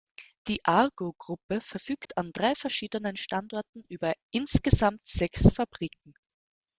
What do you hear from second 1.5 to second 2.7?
verfügt an drei